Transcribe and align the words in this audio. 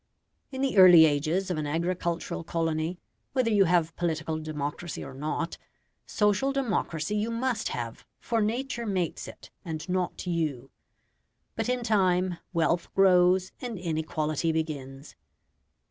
In 0.51 0.61
the 0.61 0.79
early 0.79 1.05
ages 1.05 1.51
of 1.51 1.59
an 1.59 1.67
agricultural 1.67 2.43
colony, 2.43 2.97
whether 3.33 3.51
you 3.51 3.65
have 3.65 3.95
political 3.95 4.39
democracy 4.39 5.03
or 5.03 5.13
not, 5.13 5.59
social 6.07 6.51
democracy 6.51 7.15
you 7.15 7.29
must 7.29 7.67
have, 7.67 8.03
for 8.19 8.41
nature 8.41 8.87
makes 8.87 9.27
it, 9.27 9.51
and 9.63 9.87
not 9.87 10.25
you. 10.25 10.71
But 11.55 11.69
in 11.69 11.83
time, 11.83 12.37
wealth 12.51 12.91
grows 12.95 13.51
and 13.61 13.77
inequality 13.77 14.51
begins. 14.51 15.15